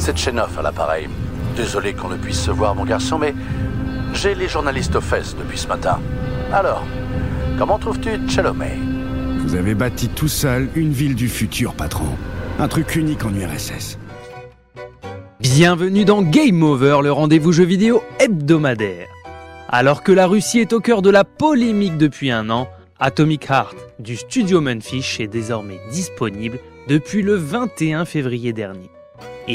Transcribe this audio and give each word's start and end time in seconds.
C'est 0.00 0.16
Chenov 0.16 0.58
à 0.58 0.62
l'appareil. 0.62 1.08
Désolé 1.56 1.92
qu'on 1.92 2.08
ne 2.08 2.16
puisse 2.16 2.40
se 2.40 2.50
voir, 2.50 2.74
mon 2.74 2.86
garçon, 2.86 3.18
mais 3.18 3.34
j'ai 4.14 4.34
les 4.34 4.48
journalistes 4.48 4.96
aux 4.96 5.02
fesses 5.02 5.36
depuis 5.36 5.58
ce 5.58 5.68
matin. 5.68 6.00
Alors, 6.54 6.86
comment 7.58 7.78
trouves-tu 7.78 8.08
Chelomey 8.26 8.78
Vous 9.40 9.54
avez 9.56 9.74
bâti 9.74 10.08
tout 10.08 10.26
seul 10.26 10.70
une 10.74 10.90
ville 10.90 11.14
du 11.14 11.28
futur, 11.28 11.74
patron. 11.74 12.06
Un 12.58 12.66
truc 12.66 12.96
unique 12.96 13.26
en 13.26 13.34
URSS. 13.34 13.98
Bienvenue 15.38 16.06
dans 16.06 16.22
Game 16.22 16.62
Over, 16.62 17.00
le 17.02 17.12
rendez-vous 17.12 17.52
jeu 17.52 17.64
vidéo 17.64 18.02
hebdomadaire. 18.20 19.06
Alors 19.68 20.02
que 20.02 20.12
la 20.12 20.26
Russie 20.26 20.60
est 20.60 20.72
au 20.72 20.80
cœur 20.80 21.02
de 21.02 21.10
la 21.10 21.24
polémique 21.24 21.98
depuis 21.98 22.30
un 22.30 22.48
an, 22.48 22.68
Atomic 23.00 23.50
Heart 23.50 23.76
du 23.98 24.16
studio 24.16 24.62
Munfish 24.62 25.20
est 25.20 25.28
désormais 25.28 25.78
disponible 25.92 26.58
depuis 26.88 27.20
le 27.20 27.34
21 27.34 28.06
février 28.06 28.54
dernier. 28.54 28.90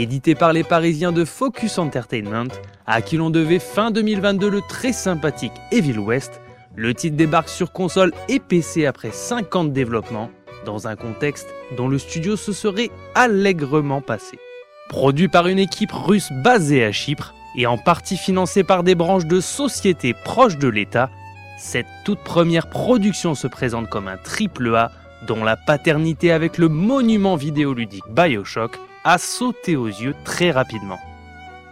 Édité 0.02 0.36
par 0.36 0.52
les 0.52 0.66
Parisiens 0.66 1.14
de 1.14 1.24
Focus 1.24 1.78
Entertainment, 1.78 2.52
à 2.86 3.02
qui 3.02 3.16
l'on 3.16 3.30
devait 3.30 3.60
fin 3.60 3.92
2022 3.92 4.50
le 4.50 4.60
très 4.68 4.92
sympathique 4.92 5.54
Evil 5.72 6.00
West, 6.00 6.42
le 6.76 6.94
titre 6.94 7.16
débarque 7.16 7.48
sur 7.48 7.72
console 7.72 8.12
et 8.28 8.40
PC 8.40 8.86
après 8.86 9.12
5 9.12 9.56
ans 9.56 9.64
de 9.64 9.70
développement, 9.70 10.32
dans 10.66 10.90
un 10.90 10.98
contexte 10.98 11.48
dont 11.78 11.88
le 11.88 11.98
studio 11.98 12.36
se 12.36 12.52
serait 12.52 12.92
allègrement 13.16 14.02
passé. 14.02 14.38
Produit 14.90 15.30
par 15.30 15.48
une 15.48 15.60
équipe 15.60 15.94
russe 15.94 16.30
basée 16.44 16.84
à 16.84 16.92
Chypre 16.92 17.34
et 17.56 17.66
en 17.66 17.78
partie 17.78 18.18
financée 18.18 18.66
par 18.66 18.84
des 18.84 18.96
branches 18.96 19.28
de 19.28 19.40
sociétés 19.40 20.14
proches 20.26 20.58
de 20.58 20.68
l'État, 20.68 21.10
cette 21.58 21.88
toute 22.04 22.20
première 22.20 22.70
production 22.70 23.34
se 23.34 23.48
présente 23.48 23.90
comme 23.90 24.10
un 24.10 24.18
triple 24.18 24.76
A 24.76 24.92
dont 25.26 25.46
la 25.46 25.56
paternité 25.56 26.34
avec 26.34 26.58
le 26.58 26.68
monument 26.68 27.38
vidéoludique 27.38 28.04
Bioshock 28.10 28.78
a 29.06 29.20
sauté 29.20 29.78
aux 29.78 29.88
yeux 29.88 30.16
très 30.26 30.52
rapidement. 30.52 31.00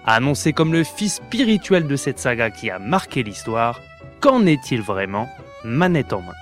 Annoncé 0.06 0.54
comme 0.54 0.72
le 0.72 0.84
fils 0.84 1.16
spirituel 1.16 1.88
de 1.88 1.96
cette 1.96 2.20
saga 2.20 2.52
qui 2.52 2.70
a 2.70 2.78
marqué 2.78 3.24
l'histoire, 3.24 3.82
qu'en 4.22 4.46
est-il 4.46 4.82
vraiment, 4.82 5.28
manette 5.66 6.14
en 6.14 6.22
main 6.22 6.34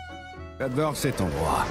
J'adore 0.60 0.96
cet 0.96 1.22
endroit. 1.22 1.66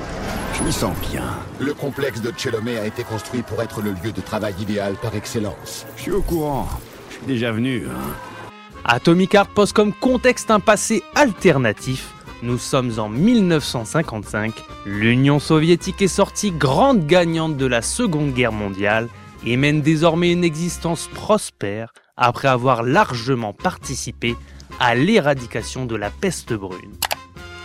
Je 0.54 0.64
m'y 0.64 0.72
sens 0.72 0.96
bien. 1.12 1.22
Le 1.60 1.74
complexe 1.74 2.22
de 2.22 2.32
Chelomé 2.36 2.78
a 2.78 2.86
été 2.86 3.04
construit 3.04 3.42
pour 3.42 3.62
être 3.62 3.82
le 3.82 3.92
lieu 3.92 4.10
de 4.10 4.20
travail 4.20 4.54
idéal 4.58 4.94
par 4.94 5.14
excellence. 5.14 5.86
Je 5.96 6.02
suis 6.02 6.12
au 6.12 6.22
courant. 6.22 6.68
Je 7.10 7.16
suis 7.16 7.26
déjà 7.26 7.52
venu. 7.52 7.86
Hein. 7.86 8.50
Atomic 8.84 9.34
Heart 9.34 9.50
pose 9.54 9.72
comme 9.72 9.92
contexte 9.92 10.50
un 10.50 10.60
passé 10.60 11.02
alternatif. 11.14 12.14
Nous 12.42 12.56
sommes 12.56 12.98
en 12.98 13.10
1955. 13.10 14.54
L'Union 14.86 15.38
soviétique 15.38 16.00
est 16.00 16.08
sortie 16.08 16.52
grande 16.52 17.06
gagnante 17.06 17.58
de 17.58 17.66
la 17.66 17.82
Seconde 17.82 18.32
Guerre 18.32 18.52
mondiale 18.52 19.08
et 19.44 19.58
mène 19.58 19.82
désormais 19.82 20.32
une 20.32 20.44
existence 20.44 21.08
prospère 21.08 21.92
après 22.16 22.48
avoir 22.48 22.82
largement 22.82 23.52
participé 23.52 24.36
à 24.78 24.94
l'éradication 24.94 25.84
de 25.84 25.96
la 25.96 26.08
peste 26.08 26.54
brune. 26.54 26.96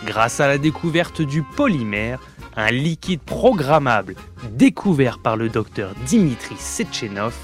Grâce 0.04 0.40
à 0.40 0.46
la 0.48 0.58
découverte 0.58 1.22
du 1.22 1.42
polymère, 1.42 2.20
un 2.54 2.70
liquide 2.70 3.20
programmable 3.20 4.14
découvert 4.50 5.18
par 5.18 5.38
le 5.38 5.48
docteur 5.48 5.92
Dimitri 6.04 6.56
Sechenov, 6.58 7.34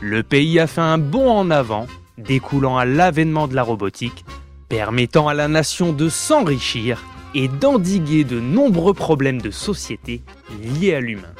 le 0.00 0.22
pays 0.22 0.60
a 0.60 0.68
fait 0.68 0.80
un 0.82 0.98
bond 0.98 1.30
en 1.30 1.50
avant, 1.50 1.88
découlant 2.16 2.78
à 2.78 2.84
l'avènement 2.84 3.48
de 3.48 3.56
la 3.56 3.64
robotique, 3.64 4.24
permettant 4.68 5.28
à 5.28 5.34
la 5.34 5.48
nation 5.48 5.92
de 5.92 6.08
s'enrichir 6.08 7.02
et 7.34 7.48
d'endiguer 7.48 8.24
de 8.24 8.40
nombreux 8.40 8.94
problèmes 8.94 9.40
de 9.40 9.50
société 9.50 10.22
liés 10.62 10.94
à 10.94 11.00
l'humain. 11.00 11.34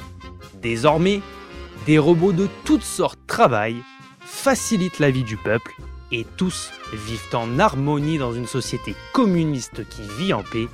Désormais, 0.62 1.20
des 1.86 1.98
robots 1.98 2.32
de 2.32 2.48
toutes 2.64 2.82
sortes 2.82 3.20
travaillent, 3.26 3.82
facilitent 4.20 4.98
la 4.98 5.10
vie 5.10 5.24
du 5.24 5.36
peuple 5.36 5.72
et 6.12 6.26
tous 6.36 6.70
vivent 6.92 7.34
en 7.34 7.58
harmonie 7.58 8.18
dans 8.18 8.32
une 8.32 8.46
société 8.46 8.94
communiste 9.12 9.88
qui 9.88 10.02
vit 10.18 10.32
en 10.32 10.42
paix, 10.42 10.68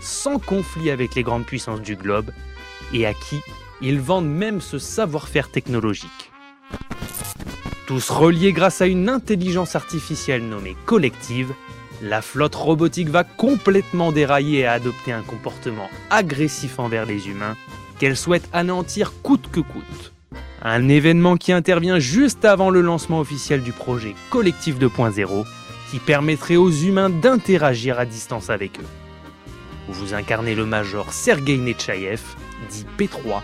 sans 0.00 0.38
conflit 0.38 0.90
avec 0.90 1.14
les 1.14 1.22
grandes 1.22 1.46
puissances 1.46 1.82
du 1.82 1.96
globe, 1.96 2.30
et 2.92 3.06
à 3.06 3.14
qui 3.14 3.40
ils 3.80 4.00
vendent 4.00 4.30
même 4.30 4.60
ce 4.60 4.78
savoir-faire 4.78 5.50
technologique. 5.50 6.32
Tous 7.86 8.10
reliés 8.10 8.52
grâce 8.52 8.80
à 8.80 8.86
une 8.86 9.08
intelligence 9.08 9.76
artificielle 9.76 10.46
nommée 10.46 10.76
collective, 10.84 11.54
la 12.02 12.22
flotte 12.22 12.54
robotique 12.54 13.08
va 13.08 13.24
complètement 13.24 14.12
dérailler 14.12 14.60
et 14.60 14.66
adopter 14.66 15.12
un 15.12 15.22
comportement 15.22 15.90
agressif 16.10 16.78
envers 16.78 17.06
les 17.06 17.28
humains 17.28 17.56
qu'elle 17.98 18.16
souhaite 18.16 18.48
anéantir 18.52 19.12
coûte 19.22 19.50
que 19.50 19.60
coûte. 19.60 20.12
Un 20.62 20.88
événement 20.88 21.36
qui 21.36 21.52
intervient 21.52 21.98
juste 21.98 22.44
avant 22.44 22.70
le 22.70 22.80
lancement 22.80 23.20
officiel 23.20 23.62
du 23.62 23.72
projet 23.72 24.14
Collectif 24.30 24.78
2.0 24.78 25.44
qui 25.90 25.98
permettrait 25.98 26.56
aux 26.56 26.70
humains 26.70 27.10
d'interagir 27.10 27.98
à 27.98 28.04
distance 28.04 28.50
avec 28.50 28.78
eux. 28.78 28.86
Vous 29.88 30.14
incarnez 30.14 30.54
le 30.54 30.66
major 30.66 31.12
Sergei 31.12 31.56
Nechayev, 31.56 32.20
dit 32.70 32.84
P3, 32.98 33.40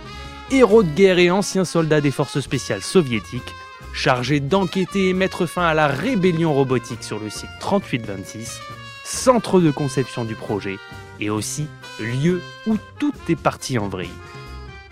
héros 0.50 0.82
de 0.82 0.90
guerre 0.90 1.18
et 1.18 1.30
ancien 1.30 1.64
soldat 1.64 2.02
des 2.02 2.10
forces 2.10 2.40
spéciales 2.40 2.82
soviétiques, 2.82 3.54
chargé 3.94 4.40
d'enquêter 4.40 5.08
et 5.08 5.14
mettre 5.14 5.46
fin 5.46 5.64
à 5.64 5.72
la 5.72 5.86
rébellion 5.86 6.52
robotique 6.52 7.02
sur 7.02 7.18
le 7.18 7.30
site 7.30 7.48
3826, 7.60 8.60
centre 9.04 9.60
de 9.60 9.70
conception 9.70 10.24
du 10.24 10.34
projet 10.34 10.78
et 11.20 11.30
aussi 11.30 11.66
lieu 12.00 12.42
où 12.66 12.76
tout 12.98 13.14
est 13.28 13.40
parti 13.40 13.78
en 13.78 13.88
vrille. 13.88 14.10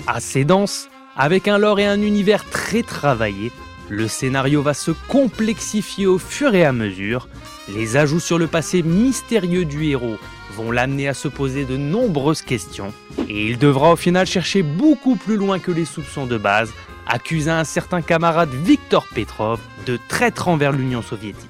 Assez 0.06 0.44
dense, 0.44 0.88
avec 1.16 1.48
un 1.48 1.58
lore 1.58 1.80
et 1.80 1.86
un 1.86 2.00
univers 2.00 2.48
très 2.48 2.82
travaillés, 2.82 3.50
le 3.88 4.08
scénario 4.08 4.62
va 4.62 4.72
se 4.72 4.92
complexifier 5.08 6.06
au 6.06 6.18
fur 6.18 6.54
et 6.54 6.64
à 6.64 6.72
mesure. 6.72 7.28
Les 7.68 7.96
ajouts 7.96 8.20
sur 8.20 8.38
le 8.38 8.46
passé 8.46 8.82
mystérieux 8.82 9.64
du 9.64 9.84
héros 9.84 10.16
vont 10.56 10.70
l'amener 10.70 11.08
à 11.08 11.14
se 11.14 11.28
poser 11.28 11.64
de 11.64 11.76
nombreuses 11.76 12.42
questions, 12.42 12.92
et 13.28 13.46
il 13.46 13.58
devra 13.58 13.92
au 13.92 13.96
final 13.96 14.26
chercher 14.26 14.62
beaucoup 14.62 15.16
plus 15.16 15.36
loin 15.36 15.58
que 15.58 15.72
les 15.72 15.84
soupçons 15.84 16.26
de 16.26 16.36
base, 16.36 16.72
accusant 17.06 17.52
un 17.52 17.64
certain 17.64 18.02
camarade 18.02 18.50
Viktor 18.50 19.06
Petrov 19.14 19.60
de 19.86 19.98
traître 20.08 20.48
envers 20.48 20.72
l'Union 20.72 21.02
soviétique. 21.02 21.48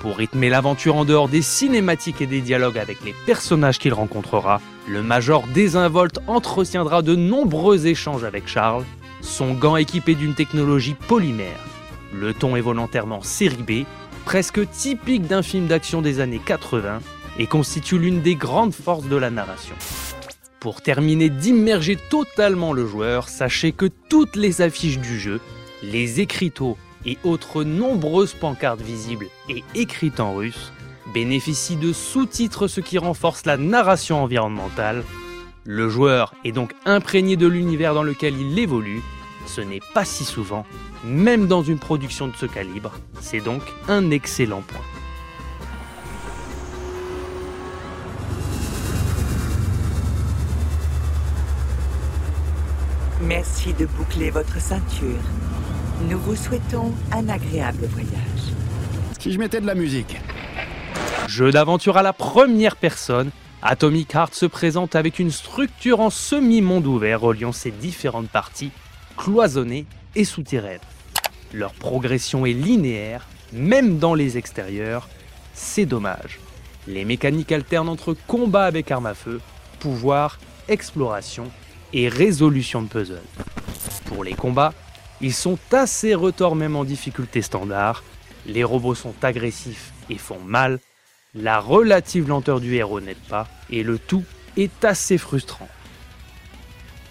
Pour 0.00 0.16
rythmer 0.16 0.48
l'aventure 0.48 0.96
en 0.96 1.04
dehors 1.04 1.28
des 1.28 1.42
cinématiques 1.42 2.20
et 2.20 2.26
des 2.26 2.40
dialogues 2.40 2.78
avec 2.78 3.04
les 3.04 3.14
personnages 3.26 3.78
qu'il 3.78 3.94
rencontrera, 3.94 4.60
le 4.86 5.02
Major 5.02 5.46
désinvolte 5.48 6.20
entretiendra 6.26 7.02
de 7.02 7.16
nombreux 7.16 7.86
échanges 7.86 8.24
avec 8.24 8.46
Charles, 8.46 8.84
son 9.20 9.54
gant 9.54 9.76
équipé 9.76 10.14
d'une 10.14 10.34
technologie 10.34 10.94
polymère. 10.94 11.58
Le 12.14 12.34
ton 12.34 12.56
est 12.56 12.60
volontairement 12.60 13.22
série 13.22 13.62
B, 13.62 13.86
presque 14.24 14.68
typique 14.70 15.26
d'un 15.26 15.42
film 15.42 15.66
d'action 15.66 16.02
des 16.02 16.20
années 16.20 16.40
80, 16.44 17.00
et 17.38 17.46
constitue 17.46 17.98
l'une 17.98 18.22
des 18.22 18.34
grandes 18.34 18.74
forces 18.74 19.06
de 19.06 19.16
la 19.16 19.30
narration. 19.30 19.74
Pour 20.60 20.80
terminer 20.82 21.28
d'immerger 21.28 21.96
totalement 21.96 22.72
le 22.72 22.86
joueur, 22.86 23.28
sachez 23.28 23.72
que 23.72 23.86
toutes 24.08 24.36
les 24.36 24.62
affiches 24.62 24.98
du 24.98 25.20
jeu, 25.20 25.40
les 25.82 26.20
écriteaux 26.20 26.78
et 27.04 27.18
autres 27.24 27.62
nombreuses 27.62 28.34
pancartes 28.34 28.80
visibles 28.80 29.28
et 29.48 29.62
écrites 29.74 30.20
en 30.20 30.34
russe 30.34 30.72
bénéficient 31.12 31.76
de 31.76 31.92
sous-titres 31.92 32.68
ce 32.68 32.80
qui 32.80 32.98
renforce 32.98 33.46
la 33.46 33.56
narration 33.56 34.22
environnementale. 34.22 35.04
Le 35.64 35.88
joueur 35.88 36.34
est 36.44 36.52
donc 36.52 36.74
imprégné 36.84 37.36
de 37.36 37.46
l'univers 37.46 37.94
dans 37.94 38.02
lequel 38.02 38.34
il 38.38 38.58
évolue. 38.58 39.02
Ce 39.46 39.60
n'est 39.60 39.80
pas 39.94 40.04
si 40.04 40.24
souvent, 40.24 40.66
même 41.04 41.46
dans 41.46 41.62
une 41.62 41.78
production 41.78 42.28
de 42.28 42.36
ce 42.36 42.46
calibre. 42.46 42.92
C'est 43.20 43.40
donc 43.40 43.62
un 43.88 44.10
excellent 44.10 44.62
point. 44.62 44.95
Merci 53.26 53.72
de 53.72 53.86
boucler 53.86 54.30
votre 54.30 54.60
ceinture. 54.60 55.18
Nous 56.08 56.18
vous 56.18 56.36
souhaitons 56.36 56.92
un 57.10 57.28
agréable 57.28 57.86
voyage. 57.86 58.54
Si 59.18 59.32
je 59.32 59.38
mettais 59.40 59.60
de 59.60 59.66
la 59.66 59.74
musique. 59.74 60.16
Jeu 61.26 61.50
d'aventure 61.50 61.96
à 61.96 62.04
la 62.04 62.12
première 62.12 62.76
personne, 62.76 63.32
Atomic 63.62 64.14
Heart 64.14 64.32
se 64.32 64.46
présente 64.46 64.94
avec 64.94 65.18
une 65.18 65.32
structure 65.32 65.98
en 65.98 66.10
semi-monde 66.10 66.86
ouvert 66.86 67.20
reliant 67.20 67.50
ses 67.50 67.72
différentes 67.72 68.28
parties, 68.28 68.70
cloisonnées 69.16 69.86
et 70.14 70.24
souterraines. 70.24 70.78
Leur 71.52 71.72
progression 71.72 72.46
est 72.46 72.52
linéaire, 72.52 73.26
même 73.52 73.98
dans 73.98 74.14
les 74.14 74.38
extérieurs. 74.38 75.08
C'est 75.52 75.86
dommage. 75.86 76.38
Les 76.86 77.04
mécaniques 77.04 77.50
alternent 77.50 77.88
entre 77.88 78.14
combat 78.28 78.66
avec 78.66 78.92
arme 78.92 79.06
à 79.06 79.14
feu, 79.14 79.40
pouvoir, 79.80 80.38
exploration 80.68 81.50
et 81.96 82.08
résolution 82.08 82.82
de 82.82 82.88
puzzle. 82.88 83.22
Pour 84.04 84.22
les 84.22 84.34
combats, 84.34 84.74
ils 85.22 85.32
sont 85.32 85.58
assez 85.72 86.14
retors 86.14 86.54
même 86.54 86.76
en 86.76 86.84
difficulté 86.84 87.40
standard, 87.40 88.04
les 88.46 88.62
robots 88.62 88.94
sont 88.94 89.14
agressifs 89.22 89.92
et 90.10 90.18
font 90.18 90.38
mal, 90.38 90.78
la 91.34 91.58
relative 91.58 92.28
lenteur 92.28 92.60
du 92.60 92.74
héros 92.76 93.00
n'aide 93.00 93.16
pas, 93.28 93.48
et 93.70 93.82
le 93.82 93.98
tout 93.98 94.24
est 94.58 94.84
assez 94.84 95.16
frustrant. 95.16 95.68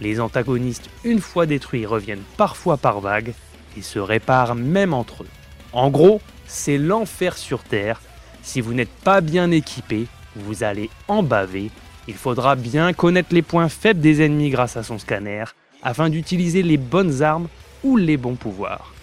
Les 0.02 0.20
antagonistes, 0.20 0.90
une 1.04 1.20
fois 1.20 1.48
détruits, 1.48 1.88
reviennent 1.88 2.24
parfois 2.38 2.78
par 2.78 3.02
vagues, 3.02 3.34
et 3.78 3.82
se 3.82 4.00
réparent 4.00 4.56
même 4.56 4.94
entre 4.94 5.24
eux. 5.24 5.30
En 5.74 5.90
gros, 5.90 6.22
c'est 6.46 6.78
l'enfer 6.78 7.38
sur 7.38 7.64
Terre. 7.64 8.02
Si 8.44 8.62
vous 8.62 8.74
n'êtes 8.74 8.94
pas 9.04 9.20
bien 9.22 9.52
équipé, 9.52 10.08
vous 10.36 10.64
allez 10.64 10.90
en 11.08 11.24
baver. 11.24 11.72
Il 12.08 12.14
faudra 12.16 12.56
bien 12.56 12.94
connaître 12.94 13.34
les 13.34 13.42
points 13.42 13.70
faibles 13.70 14.00
des 14.00 14.22
ennemis 14.22 14.50
grâce 14.50 14.78
à 14.78 14.84
son 14.84 15.00
scanner, 15.00 15.46
afin 15.82 16.10
d'utiliser 16.10 16.62
les 16.64 16.78
bonnes 16.78 17.22
armes 17.22 17.48
ou 17.84 17.98
les 17.98 18.18
bons 18.18 18.36
pouvoirs. 18.36 18.94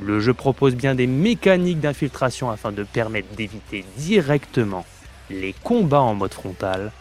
Le 0.00 0.20
jeu 0.20 0.32
propose 0.32 0.74
bien 0.74 0.94
des 0.94 1.06
mécaniques 1.06 1.80
d'infiltration 1.80 2.50
afin 2.50 2.72
de 2.72 2.84
permettre 2.84 3.34
d'éviter 3.34 3.84
directement 3.96 4.86
les 5.28 5.54
combats 5.64 6.00
en 6.00 6.14
mode 6.14 6.32
frontal. 6.32 6.92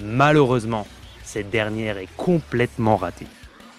Malheureusement, 0.00 0.86
cette 1.24 1.50
dernière 1.50 1.98
est 1.98 2.08
complètement 2.16 2.96
ratée. 2.96 3.26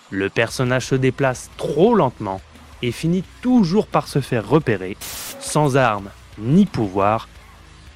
Le 0.10 0.30
personnage 0.30 0.88
se 0.88 0.96
déplace 0.96 1.50
trop 1.58 1.96
lentement 1.96 2.42
et 2.82 2.92
finit 2.92 3.24
toujours 3.42 3.88
par 3.88 4.08
se 4.08 4.22
faire 4.22 4.48
repérer, 4.48 4.98
sans 5.40 5.78
armes 5.78 6.10
ni 6.38 6.66
pouvoir. 6.66 7.28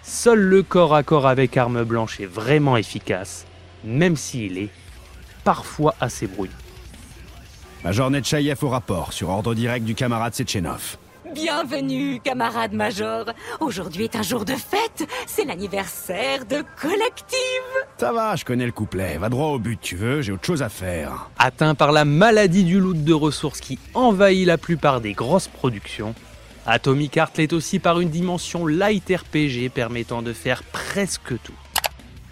Seul 0.05 0.39
le 0.39 0.63
corps 0.63 0.93
à 0.93 1.01
corps 1.01 1.27
avec 1.27 1.55
arme 1.55 1.85
blanche 1.85 2.19
est 2.19 2.25
vraiment 2.25 2.75
efficace, 2.75 3.45
même 3.85 4.17
s'il 4.17 4.57
est 4.57 4.69
parfois 5.45 5.95
assez 6.01 6.27
brouillon. 6.27 6.51
Major 7.85 8.11
Netchaïev 8.11 8.61
au 8.63 8.69
rapport, 8.69 9.13
sur 9.13 9.29
ordre 9.29 9.55
direct 9.55 9.85
du 9.85 9.95
camarade 9.95 10.33
Sechenov. 10.35 10.97
Bienvenue, 11.33 12.19
camarade 12.21 12.73
Major. 12.73 13.25
Aujourd'hui 13.61 14.03
est 14.03 14.15
un 14.17 14.21
jour 14.21 14.43
de 14.43 14.51
fête. 14.51 15.07
C'est 15.25 15.45
l'anniversaire 15.45 16.45
de 16.45 16.63
Collective. 16.79 17.39
Ça 17.97 18.11
va, 18.11 18.35
je 18.35 18.43
connais 18.43 18.65
le 18.65 18.71
couplet. 18.73 19.17
Va 19.17 19.29
droit 19.29 19.47
au 19.47 19.57
but, 19.57 19.79
tu 19.81 19.95
veux, 19.95 20.21
j'ai 20.21 20.33
autre 20.33 20.45
chose 20.45 20.61
à 20.61 20.69
faire. 20.69 21.29
Atteint 21.39 21.75
par 21.75 21.93
la 21.93 22.03
maladie 22.03 22.65
du 22.65 22.79
loot 22.79 23.03
de 23.03 23.13
ressources 23.13 23.61
qui 23.61 23.79
envahit 23.93 24.45
la 24.45 24.57
plupart 24.57 24.99
des 25.01 25.13
grosses 25.13 25.47
productions, 25.47 26.13
Atomic 26.65 27.17
Heart 27.17 27.37
l'est 27.39 27.51
aussi 27.51 27.79
par 27.79 27.99
une 27.99 28.09
dimension 28.09 28.65
light 28.65 29.11
RPG 29.13 29.69
permettant 29.73 30.21
de 30.21 30.31
faire 30.31 30.63
presque 30.63 31.33
tout. 31.43 31.53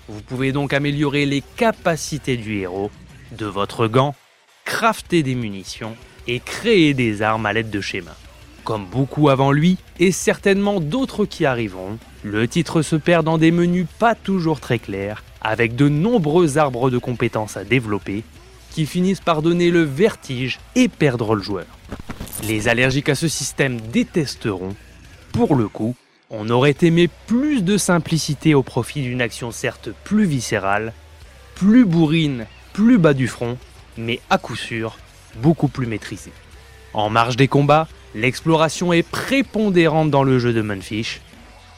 Vous 0.07 0.21
pouvez 0.21 0.53
donc 0.53 0.71
améliorer 0.71 1.25
les 1.25 1.43
capacités 1.57 2.37
du 2.37 2.59
héros, 2.59 2.91
de 3.37 3.45
votre 3.45 3.87
gant, 3.87 4.15
crafter 4.63 5.21
des 5.21 5.35
munitions 5.35 5.97
et 6.27 6.39
créer 6.39 6.93
des 6.93 7.21
armes 7.21 7.45
à 7.45 7.51
l'aide 7.51 7.69
de 7.69 7.81
schémas. 7.81 8.15
Comme 8.63 8.85
beaucoup 8.85 9.27
avant 9.27 9.51
lui, 9.51 9.77
et 9.99 10.13
certainement 10.13 10.79
d'autres 10.79 11.25
qui 11.25 11.45
arriveront, 11.45 11.97
le 12.23 12.47
titre 12.47 12.83
se 12.83 12.95
perd 12.95 13.25
dans 13.25 13.37
des 13.37 13.51
menus 13.51 13.87
pas 13.99 14.15
toujours 14.15 14.61
très 14.61 14.79
clairs, 14.79 15.23
avec 15.41 15.75
de 15.75 15.89
nombreux 15.89 16.57
arbres 16.57 16.89
de 16.89 16.99
compétences 16.99 17.57
à 17.57 17.65
développer, 17.65 18.23
qui 18.69 18.85
finissent 18.85 19.19
par 19.19 19.41
donner 19.41 19.71
le 19.71 19.81
vertige 19.81 20.59
et 20.75 20.87
perdre 20.87 21.35
le 21.35 21.41
joueur. 21.41 21.65
Les 22.43 22.67
allergiques 22.67 23.09
à 23.09 23.15
ce 23.15 23.27
système 23.27 23.79
détesteront. 23.79 24.75
Pour 25.31 25.55
le 25.55 25.67
coup, 25.67 25.95
on 26.29 26.49
aurait 26.49 26.75
aimé 26.81 27.09
plus 27.27 27.63
de 27.63 27.77
simplicité 27.77 28.55
au 28.55 28.63
profit 28.63 29.01
d'une 29.03 29.21
action 29.21 29.51
certes 29.51 29.89
plus 30.03 30.25
viscérale, 30.25 30.93
plus 31.55 31.85
bourrine, 31.85 32.47
plus 32.73 32.97
bas 32.97 33.13
du 33.13 33.27
front, 33.27 33.57
mais 33.97 34.19
à 34.29 34.37
coup 34.37 34.55
sûr 34.55 34.97
beaucoup 35.35 35.67
plus 35.67 35.85
maîtrisée. 35.85 36.31
En 36.93 37.09
marge 37.09 37.37
des 37.37 37.47
combats, 37.47 37.87
l'exploration 38.15 38.91
est 38.91 39.07
prépondérante 39.07 40.09
dans 40.09 40.23
le 40.23 40.39
jeu 40.39 40.51
de 40.51 40.61
Munfish. 40.61 41.21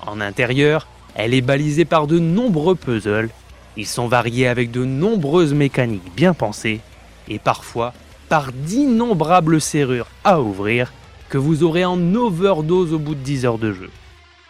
En 0.06 0.22
intérieur, 0.22 0.88
elle 1.16 1.34
est 1.34 1.42
balisée 1.42 1.86
par 1.86 2.08
de 2.08 2.20
nombreux 2.20 2.76
puzzles. 2.76 3.30
Ils 3.76 3.88
sont 3.88 4.08
variés 4.08 4.48
avec 4.48 4.72
de 4.72 4.86
nombreuses 4.86 5.54
mécaniques 5.54 6.16
bien 6.16 6.34
pensées 6.34 6.80
et 7.28 7.38
parfois 7.38 7.94
d'innombrables 8.42 9.62
serrures 9.62 10.08
à 10.24 10.42
ouvrir 10.42 10.92
que 11.30 11.38
vous 11.38 11.64
aurez 11.64 11.86
en 11.86 12.16
overdose 12.16 12.94
au 12.94 13.00
bout 13.00 13.16
de 13.16 13.20
10 13.20 13.46
heures 13.46 13.58
de 13.60 13.72
jeu. 13.72 13.92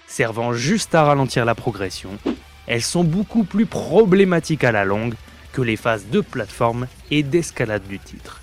Servant 0.08 0.54
juste 0.54 0.96
à 0.96 1.04
ralentir 1.04 1.44
la 1.44 1.56
progression, 1.56 2.12
elles 2.66 2.82
sont 2.82 3.04
beaucoup 3.04 3.44
plus 3.44 3.66
problématiques 3.66 4.64
à 4.64 4.72
la 4.72 4.86
longue 4.86 5.16
que 5.52 5.62
les 5.62 5.76
phases 5.76 6.06
de 6.08 6.22
plateforme 6.22 6.88
et 7.12 7.24
d'escalade 7.24 7.84
du 7.88 8.00
titre. 8.00 8.42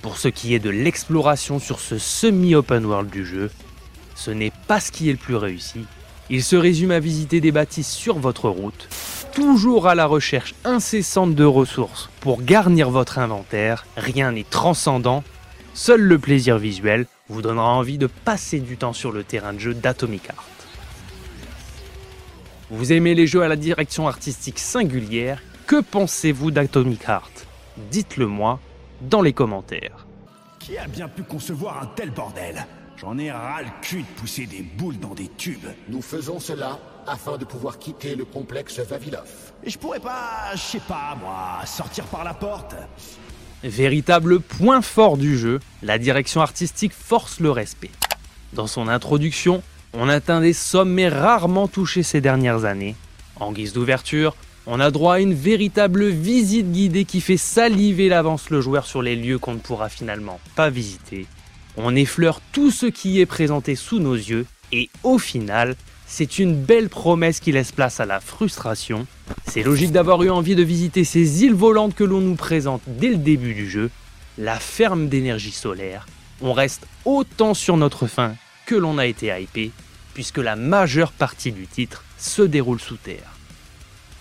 Pour 0.00 0.16
ce 0.16 0.28
qui 0.28 0.54
est 0.54 0.60
de 0.60 0.70
l'exploration 0.70 1.58
sur 1.58 1.80
ce 1.80 1.98
semi-open 1.98 2.86
world 2.86 3.10
du 3.10 3.26
jeu, 3.26 3.50
ce 4.14 4.30
n'est 4.30 4.52
pas 4.68 4.78
ce 4.78 4.92
qui 4.92 5.08
est 5.08 5.12
le 5.12 5.18
plus 5.18 5.36
réussi. 5.36 5.86
Il 6.30 6.44
se 6.44 6.56
résume 6.56 6.90
à 6.90 7.00
visiter 7.00 7.40
des 7.40 7.52
bâtisses 7.52 7.90
sur 7.90 8.18
votre 8.18 8.50
route, 8.50 8.88
toujours 9.32 9.88
à 9.88 9.94
la 9.94 10.04
recherche 10.04 10.54
incessante 10.64 11.34
de 11.34 11.44
ressources 11.44 12.10
pour 12.20 12.42
garnir 12.42 12.90
votre 12.90 13.18
inventaire, 13.18 13.86
rien 13.96 14.32
n'est 14.32 14.44
transcendant, 14.44 15.24
seul 15.72 16.02
le 16.02 16.18
plaisir 16.18 16.58
visuel 16.58 17.06
vous 17.30 17.40
donnera 17.40 17.72
envie 17.72 17.98
de 17.98 18.06
passer 18.06 18.60
du 18.60 18.76
temps 18.76 18.92
sur 18.92 19.10
le 19.10 19.24
terrain 19.24 19.54
de 19.54 19.58
jeu 19.58 19.74
d'Atomic 19.74 20.28
Heart. 20.28 20.68
Vous 22.70 22.92
aimez 22.92 23.14
les 23.14 23.26
jeux 23.26 23.42
à 23.42 23.48
la 23.48 23.56
direction 23.56 24.06
artistique 24.06 24.58
singulière, 24.58 25.42
que 25.66 25.80
pensez-vous 25.80 26.50
d'Atomic 26.50 27.08
Heart? 27.08 27.46
Dites-le 27.90 28.26
moi 28.26 28.60
dans 29.00 29.22
les 29.22 29.32
commentaires. 29.32 30.06
Qui 30.58 30.76
a 30.76 30.86
bien 30.86 31.08
pu 31.08 31.22
concevoir 31.22 31.82
un 31.82 31.86
tel 31.86 32.10
bordel? 32.10 32.66
J'en 33.00 33.16
ai 33.16 33.30
ras 33.30 33.62
le 33.62 33.68
cul 33.80 34.02
de 34.02 34.20
pousser 34.20 34.46
des 34.46 34.62
boules 34.62 34.98
dans 34.98 35.14
des 35.14 35.28
tubes. 35.36 35.68
Nous 35.88 36.02
faisons 36.02 36.40
cela 36.40 36.80
afin 37.06 37.38
de 37.38 37.44
pouvoir 37.44 37.78
quitter 37.78 38.16
le 38.16 38.24
complexe 38.24 38.80
Vavilov. 38.80 39.52
Et 39.62 39.70
je 39.70 39.78
pourrais 39.78 40.00
pas, 40.00 40.50
je 40.54 40.58
sais 40.58 40.80
pas 40.80 41.16
moi, 41.20 41.64
sortir 41.64 42.06
par 42.06 42.24
la 42.24 42.34
porte 42.34 42.74
Véritable 43.62 44.40
point 44.40 44.82
fort 44.82 45.16
du 45.16 45.38
jeu, 45.38 45.60
la 45.82 45.98
direction 45.98 46.40
artistique 46.40 46.92
force 46.92 47.38
le 47.38 47.52
respect. 47.52 47.90
Dans 48.52 48.66
son 48.66 48.88
introduction, 48.88 49.62
on 49.92 50.08
atteint 50.08 50.40
des 50.40 50.52
sommets 50.52 51.08
rarement 51.08 51.68
touchés 51.68 52.02
ces 52.02 52.20
dernières 52.20 52.64
années. 52.64 52.96
En 53.36 53.52
guise 53.52 53.74
d'ouverture, 53.74 54.34
on 54.66 54.80
a 54.80 54.90
droit 54.90 55.14
à 55.14 55.20
une 55.20 55.34
véritable 55.34 56.08
visite 56.08 56.72
guidée 56.72 57.04
qui 57.04 57.20
fait 57.20 57.36
saliver 57.36 58.08
l'avance 58.08 58.50
le 58.50 58.60
joueur 58.60 58.86
sur 58.86 59.02
les 59.02 59.14
lieux 59.14 59.38
qu'on 59.38 59.54
ne 59.54 59.58
pourra 59.58 59.88
finalement 59.88 60.40
pas 60.56 60.68
visiter. 60.68 61.26
On 61.80 61.94
effleure 61.94 62.40
tout 62.52 62.72
ce 62.72 62.86
qui 62.86 63.20
est 63.20 63.26
présenté 63.26 63.76
sous 63.76 64.00
nos 64.00 64.16
yeux 64.16 64.46
et 64.72 64.90
au 65.04 65.16
final, 65.16 65.76
c'est 66.08 66.40
une 66.40 66.60
belle 66.60 66.88
promesse 66.88 67.38
qui 67.38 67.52
laisse 67.52 67.70
place 67.70 68.00
à 68.00 68.04
la 68.04 68.18
frustration. 68.18 69.06
C'est 69.46 69.62
logique 69.62 69.92
d'avoir 69.92 70.24
eu 70.24 70.30
envie 70.30 70.56
de 70.56 70.64
visiter 70.64 71.04
ces 71.04 71.44
îles 71.44 71.54
volantes 71.54 71.94
que 71.94 72.02
l'on 72.02 72.20
nous 72.20 72.34
présente 72.34 72.82
dès 72.88 73.10
le 73.10 73.16
début 73.16 73.54
du 73.54 73.70
jeu, 73.70 73.90
la 74.38 74.58
ferme 74.58 75.08
d'énergie 75.08 75.52
solaire. 75.52 76.08
On 76.40 76.52
reste 76.52 76.84
autant 77.04 77.54
sur 77.54 77.76
notre 77.76 78.08
fin 78.08 78.34
que 78.66 78.74
l'on 78.74 78.98
a 78.98 79.06
été 79.06 79.28
hypé, 79.40 79.70
puisque 80.14 80.38
la 80.38 80.56
majeure 80.56 81.12
partie 81.12 81.52
du 81.52 81.68
titre 81.68 82.02
se 82.18 82.42
déroule 82.42 82.80
sous 82.80 82.96
terre. 82.96 83.36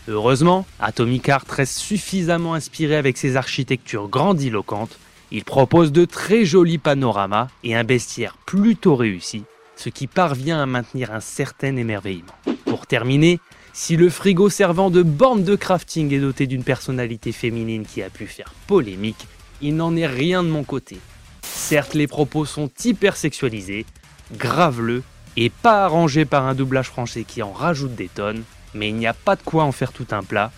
Heureusement, 0.07 0.67
Atomic 0.79 1.27
Heart 1.27 1.49
reste 1.49 1.79
suffisamment 1.79 2.53
inspiré 2.53 2.97
avec 2.97 3.17
ses 3.17 3.35
architectures 3.35 4.09
grandiloquentes. 4.09 4.99
Il 5.31 5.43
propose 5.43 5.91
de 5.91 6.05
très 6.05 6.45
jolis 6.45 6.77
panoramas 6.77 7.47
et 7.63 7.75
un 7.75 7.83
bestiaire 7.83 8.37
plutôt 8.45 8.95
réussi, 8.95 9.43
ce 9.75 9.89
qui 9.89 10.07
parvient 10.07 10.61
à 10.61 10.65
maintenir 10.65 11.11
un 11.11 11.19
certain 11.19 11.75
émerveillement. 11.75 12.33
Pour 12.65 12.87
terminer, 12.87 13.39
si 13.73 13.97
le 13.97 14.09
frigo 14.09 14.49
servant 14.49 14.89
de 14.89 15.03
borne 15.03 15.43
de 15.43 15.55
crafting 15.55 16.13
est 16.13 16.19
doté 16.19 16.47
d'une 16.47 16.63
personnalité 16.63 17.31
féminine 17.31 17.85
qui 17.85 18.01
a 18.01 18.09
pu 18.09 18.25
faire 18.25 18.53
polémique, 18.67 19.27
il 19.61 19.75
n'en 19.75 19.95
est 19.95 20.07
rien 20.07 20.43
de 20.43 20.49
mon 20.49 20.63
côté. 20.63 20.97
Certes, 21.41 21.93
les 21.93 22.07
propos 22.07 22.45
sont 22.45 22.69
hyper 22.85 23.17
sexualisés, 23.17 23.85
graveleux 24.33 25.03
et 25.35 25.49
pas 25.49 25.83
arrangés 25.83 26.25
par 26.25 26.45
un 26.45 26.55
doublage 26.55 26.87
français 26.87 27.23
qui 27.23 27.43
en 27.43 27.51
rajoute 27.51 27.95
des 27.95 28.07
tonnes, 28.07 28.43
mais 28.73 28.89
il 28.89 28.95
n'y 28.95 29.07
a 29.07 29.13
pas 29.13 29.35
de 29.35 29.43
quoi 29.43 29.63
en 29.63 29.71
faire 29.71 29.91
tout 29.91 30.07
un 30.11 30.23
plat. 30.23 30.51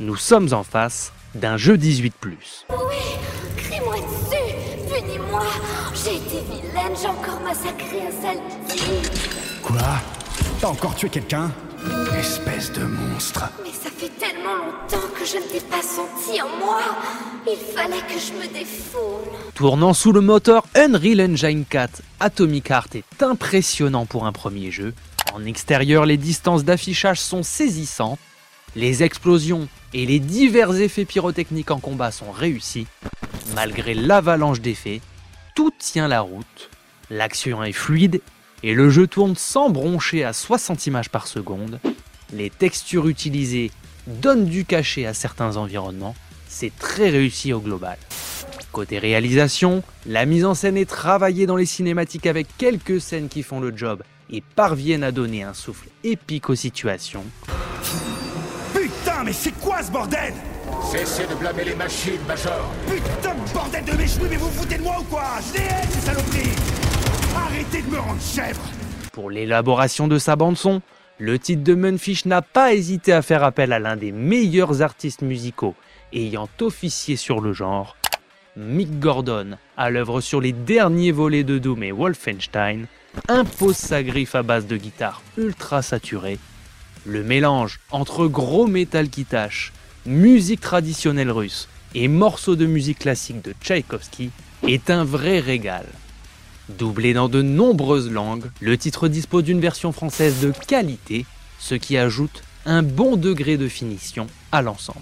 Nous 0.00 0.16
sommes 0.16 0.52
en 0.52 0.62
face 0.62 1.12
d'un 1.34 1.56
jeu 1.56 1.76
18+. 1.76 2.12
Oui, 2.70 2.76
un 7.52 8.22
sale. 8.22 8.38
Quoi 9.62 10.00
T'as 10.60 10.68
encore 10.68 10.94
tué 10.94 11.08
quelqu'un 11.08 11.50
Espèce 12.18 12.72
de 12.72 12.84
monstre. 12.84 13.44
Mais 13.62 13.70
ça 13.70 13.90
fait 13.90 14.10
tellement 14.18 14.54
longtemps 14.54 15.08
que 15.18 15.24
je 15.26 15.36
ne 15.36 15.42
t'ai 15.42 15.60
pas 15.60 15.82
senti 15.82 16.40
en 16.40 16.48
moi. 16.64 16.80
Il 17.46 17.58
fallait 17.74 18.00
que 18.02 18.18
je 18.18 18.32
me 18.32 18.52
défoule. 18.52 19.28
Tournant 19.54 19.92
sous 19.92 20.12
le 20.12 20.20
moteur 20.20 20.64
Unreal 20.74 21.20
Engine 21.20 21.64
4, 21.64 22.02
Atomic 22.20 22.70
Heart 22.70 22.94
est 22.94 23.22
impressionnant 23.22 24.06
pour 24.06 24.26
un 24.26 24.32
premier 24.32 24.70
jeu. 24.70 24.94
En 25.34 25.44
extérieur, 25.44 26.06
les 26.06 26.16
distances 26.16 26.64
d'affichage 26.64 27.20
sont 27.20 27.42
saisissantes, 27.42 28.20
les 28.76 29.02
explosions 29.02 29.68
et 29.92 30.06
les 30.06 30.20
divers 30.20 30.74
effets 30.76 31.04
pyrotechniques 31.04 31.70
en 31.70 31.80
combat 31.80 32.12
sont 32.12 32.30
réussis. 32.30 32.86
Malgré 33.54 33.94
l'avalanche 33.94 34.60
d'effets, 34.60 35.00
tout 35.54 35.72
tient 35.78 36.08
la 36.08 36.20
route, 36.20 36.70
l'action 37.10 37.62
est 37.62 37.72
fluide 37.72 38.20
et 38.62 38.74
le 38.74 38.90
jeu 38.90 39.06
tourne 39.06 39.36
sans 39.36 39.70
broncher 39.70 40.24
à 40.24 40.32
60 40.32 40.86
images 40.86 41.10
par 41.10 41.26
seconde. 41.26 41.80
Les 42.32 42.50
textures 42.50 43.08
utilisées 43.08 43.70
donnent 44.06 44.46
du 44.46 44.64
cachet 44.64 45.06
à 45.06 45.14
certains 45.14 45.56
environnements, 45.56 46.14
c'est 46.48 46.74
très 46.76 47.10
réussi 47.10 47.52
au 47.52 47.60
global. 47.60 47.98
Côté 48.72 48.98
réalisation, 48.98 49.82
la 50.06 50.24
mise 50.24 50.44
en 50.44 50.54
scène 50.54 50.76
est 50.76 50.88
travaillée 50.88 51.46
dans 51.46 51.56
les 51.56 51.66
cinématiques 51.66 52.26
avec 52.26 52.46
quelques 52.56 53.00
scènes 53.00 53.28
qui 53.28 53.42
font 53.42 53.60
le 53.60 53.76
job 53.76 54.02
et 54.30 54.40
parviennent 54.40 55.04
à 55.04 55.12
donner 55.12 55.42
un 55.42 55.52
souffle 55.52 55.88
épique 56.04 56.48
aux 56.48 56.54
situations. 56.54 57.24
Putain, 58.74 59.24
mais 59.24 59.32
c'est 59.32 59.52
quoi 59.60 59.82
ce 59.82 59.90
bordel? 59.90 60.32
Cessez 60.90 61.26
de 61.26 61.34
blâmer 61.34 61.64
les 61.64 61.74
machines, 61.74 62.20
Major 62.26 62.72
Putain 62.86 63.34
de 63.34 63.52
bordel 63.52 63.84
de 63.84 63.92
méchoui, 63.92 64.28
mais 64.30 64.36
vous 64.36 64.48
vous 64.48 64.62
foutez 64.62 64.78
de 64.78 64.82
moi 64.82 64.96
ou 65.00 65.04
quoi? 65.04 65.24
Je 65.48 65.58
les 65.58 65.64
hais, 65.64 65.86
ces 65.92 66.00
saloperies 66.00 66.71
Arrêtez 67.36 67.82
de 67.82 67.90
me 67.90 67.98
rendre 67.98 68.20
chèvre 68.20 68.60
Pour 69.12 69.30
l'élaboration 69.30 70.08
de 70.08 70.18
sa 70.18 70.36
bande-son, 70.36 70.82
le 71.18 71.38
titre 71.38 71.62
de 71.62 71.74
Munfish 71.74 72.26
n'a 72.26 72.42
pas 72.42 72.74
hésité 72.74 73.12
à 73.12 73.22
faire 73.22 73.44
appel 73.44 73.72
à 73.72 73.78
l'un 73.78 73.96
des 73.96 74.12
meilleurs 74.12 74.82
artistes 74.82 75.22
musicaux 75.22 75.74
ayant 76.12 76.48
officié 76.60 77.16
sur 77.16 77.40
le 77.40 77.52
genre, 77.52 77.96
Mick 78.56 79.00
Gordon, 79.00 79.56
à 79.76 79.90
l'œuvre 79.90 80.20
sur 80.20 80.40
les 80.40 80.52
derniers 80.52 81.12
volets 81.12 81.44
de 81.44 81.58
Doom 81.58 81.82
et 81.82 81.92
Wolfenstein, 81.92 82.86
impose 83.28 83.76
sa 83.76 84.02
griffe 84.02 84.34
à 84.34 84.42
base 84.42 84.66
de 84.66 84.76
guitare 84.76 85.22
ultra 85.38 85.80
saturée. 85.80 86.38
Le 87.06 87.22
mélange 87.22 87.80
entre 87.90 88.26
gros 88.26 88.66
métal 88.66 89.08
qui 89.08 89.24
tâche, 89.24 89.72
musique 90.06 90.60
traditionnelle 90.60 91.30
russe 91.30 91.68
et 91.94 92.08
morceaux 92.08 92.56
de 92.56 92.66
musique 92.66 93.00
classique 93.00 93.42
de 93.42 93.54
Tchaïkovski 93.62 94.30
est 94.66 94.90
un 94.90 95.04
vrai 95.04 95.40
régal. 95.40 95.86
Doublé 96.78 97.12
dans 97.12 97.28
de 97.28 97.42
nombreuses 97.42 98.10
langues, 98.10 98.50
le 98.60 98.76
titre 98.78 99.08
dispose 99.08 99.44
d'une 99.44 99.60
version 99.60 99.92
française 99.92 100.40
de 100.40 100.52
qualité, 100.66 101.26
ce 101.58 101.74
qui 101.74 101.96
ajoute 101.96 102.42
un 102.64 102.82
bon 102.82 103.16
degré 103.16 103.56
de 103.56 103.68
finition 103.68 104.26
à 104.52 104.62
l'ensemble. 104.62 105.00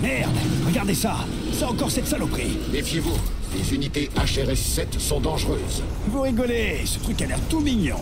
Merde 0.00 0.30
Regardez 0.66 0.94
ça 0.94 1.16
C'est 1.52 1.64
encore 1.64 1.90
cette 1.90 2.06
saloperie 2.06 2.58
Méfiez-vous, 2.72 3.16
les 3.56 3.74
unités 3.74 4.10
HRS-7 4.16 4.98
sont 4.98 5.20
dangereuses. 5.20 5.82
Vous 6.08 6.22
rigolez 6.22 6.80
Ce 6.84 6.98
truc 6.98 7.22
a 7.22 7.26
l'air 7.26 7.38
tout 7.48 7.60
mignon 7.60 8.00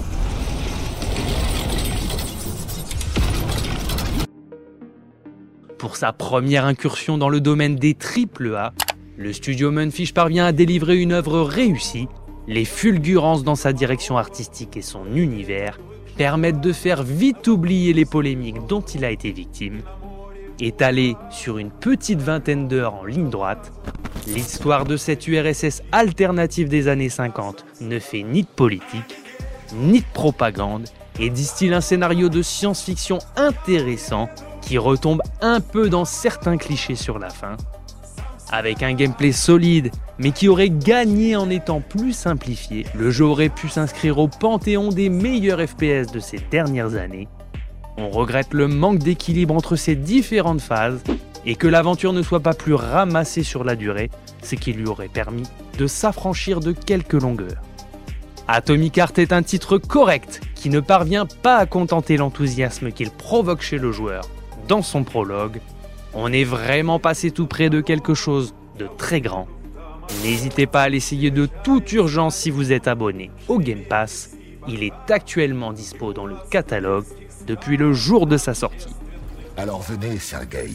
Pour 5.78 5.96
sa 5.96 6.12
première 6.12 6.64
incursion 6.64 7.16
dans 7.16 7.28
le 7.28 7.40
domaine 7.40 7.76
des 7.76 7.96
AAA, 7.96 8.72
le 9.16 9.32
studio 9.32 9.70
Munfish 9.70 10.14
parvient 10.14 10.46
à 10.46 10.52
délivrer 10.52 10.98
une 10.98 11.12
œuvre 11.12 11.40
réussie. 11.40 12.06
Les 12.46 12.64
fulgurances 12.64 13.44
dans 13.44 13.54
sa 13.54 13.72
direction 13.72 14.18
artistique 14.18 14.76
et 14.76 14.82
son 14.82 15.06
univers 15.14 15.78
permettent 16.16 16.60
de 16.60 16.72
faire 16.72 17.02
vite 17.02 17.46
oublier 17.48 17.92
les 17.92 18.04
polémiques 18.04 18.66
dont 18.66 18.80
il 18.80 19.04
a 19.04 19.10
été 19.10 19.30
victime. 19.30 19.82
Étalé 20.58 21.16
sur 21.30 21.58
une 21.58 21.70
petite 21.70 22.20
vingtaine 22.20 22.68
d'heures 22.68 22.94
en 22.94 23.04
ligne 23.04 23.30
droite, 23.30 23.72
l'histoire 24.26 24.84
de 24.84 24.96
cette 24.96 25.26
URSS 25.26 25.82
alternative 25.92 26.68
des 26.68 26.88
années 26.88 27.08
50 27.08 27.64
ne 27.80 27.98
fait 27.98 28.22
ni 28.22 28.42
de 28.42 28.48
politique, 28.48 29.16
ni 29.74 30.00
de 30.00 30.06
propagande, 30.12 30.88
et 31.18 31.30
distille 31.30 31.72
un 31.74 31.80
scénario 31.80 32.28
de 32.28 32.42
science-fiction 32.42 33.18
intéressant 33.36 34.28
qui 34.62 34.78
retombe 34.78 35.22
un 35.40 35.60
peu 35.60 35.88
dans 35.88 36.04
certains 36.04 36.56
clichés 36.56 36.94
sur 36.94 37.18
la 37.18 37.30
fin. 37.30 37.56
Avec 38.52 38.82
un 38.82 38.94
gameplay 38.94 39.30
solide, 39.30 39.92
mais 40.18 40.32
qui 40.32 40.48
aurait 40.48 40.70
gagné 40.70 41.36
en 41.36 41.48
étant 41.50 41.80
plus 41.80 42.12
simplifié, 42.12 42.84
le 42.96 43.12
jeu 43.12 43.24
aurait 43.24 43.48
pu 43.48 43.68
s'inscrire 43.68 44.18
au 44.18 44.26
panthéon 44.26 44.88
des 44.88 45.08
meilleurs 45.08 45.60
FPS 45.60 46.10
de 46.12 46.18
ces 46.18 46.38
dernières 46.50 46.96
années. 46.96 47.28
On 47.96 48.08
regrette 48.08 48.52
le 48.52 48.66
manque 48.66 48.98
d'équilibre 48.98 49.54
entre 49.54 49.76
ces 49.76 49.94
différentes 49.94 50.60
phases 50.60 51.02
et 51.46 51.54
que 51.54 51.68
l'aventure 51.68 52.12
ne 52.12 52.22
soit 52.22 52.40
pas 52.40 52.54
plus 52.54 52.74
ramassée 52.74 53.44
sur 53.44 53.62
la 53.62 53.76
durée, 53.76 54.10
ce 54.42 54.56
qui 54.56 54.72
lui 54.72 54.86
aurait 54.86 55.08
permis 55.08 55.44
de 55.78 55.86
s'affranchir 55.86 56.58
de 56.58 56.72
quelques 56.72 57.12
longueurs. 57.12 57.62
Atomic 58.48 58.98
Heart 58.98 59.20
est 59.20 59.32
un 59.32 59.44
titre 59.44 59.78
correct 59.78 60.40
qui 60.56 60.70
ne 60.70 60.80
parvient 60.80 61.26
pas 61.26 61.56
à 61.56 61.66
contenter 61.66 62.16
l'enthousiasme 62.16 62.90
qu'il 62.90 63.10
provoque 63.10 63.62
chez 63.62 63.78
le 63.78 63.92
joueur 63.92 64.28
dans 64.66 64.82
son 64.82 65.04
prologue. 65.04 65.60
On 66.12 66.32
est 66.32 66.44
vraiment 66.44 66.98
passé 66.98 67.30
tout 67.30 67.46
près 67.46 67.70
de 67.70 67.80
quelque 67.80 68.14
chose 68.14 68.54
de 68.78 68.88
très 68.98 69.20
grand. 69.20 69.46
N'hésitez 70.22 70.66
pas 70.66 70.82
à 70.82 70.88
l'essayer 70.88 71.30
de 71.30 71.46
toute 71.62 71.92
urgence 71.92 72.34
si 72.36 72.50
vous 72.50 72.72
êtes 72.72 72.88
abonné 72.88 73.30
au 73.48 73.58
Game 73.58 73.84
Pass. 73.88 74.30
Il 74.66 74.82
est 74.82 74.92
actuellement 75.08 75.72
dispo 75.72 76.12
dans 76.12 76.26
le 76.26 76.36
catalogue 76.50 77.04
depuis 77.46 77.76
le 77.76 77.92
jour 77.92 78.26
de 78.26 78.36
sa 78.36 78.54
sortie. 78.54 78.94
Alors 79.56 79.82
venez, 79.82 80.18
Sergei. 80.18 80.70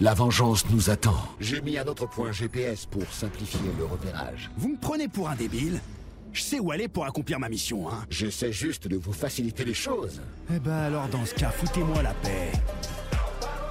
La 0.00 0.14
vengeance 0.14 0.64
nous 0.70 0.88
attend. 0.88 1.16
J'ai 1.40 1.60
mis 1.60 1.76
un 1.76 1.84
autre 1.84 2.08
point 2.08 2.32
GPS 2.32 2.86
pour 2.86 3.04
simplifier 3.12 3.60
le 3.78 3.84
repérage. 3.84 4.50
Vous 4.56 4.68
me 4.68 4.78
prenez 4.80 5.08
pour 5.08 5.28
un 5.28 5.34
débile? 5.34 5.80
Je 6.32 6.42
sais 6.42 6.60
où 6.60 6.70
aller 6.70 6.86
pour 6.86 7.04
accomplir 7.04 7.40
ma 7.40 7.48
mission, 7.48 7.88
hein 7.88 8.04
J'essaie 8.08 8.52
juste 8.52 8.86
de 8.86 8.96
vous 8.96 9.12
faciliter 9.12 9.64
les 9.64 9.74
choses. 9.74 10.22
Eh 10.54 10.60
ben 10.60 10.72
alors 10.72 11.08
dans 11.08 11.26
ce 11.26 11.34
cas, 11.34 11.50
foutez-moi 11.50 12.02
la 12.02 12.14
paix 12.14 12.52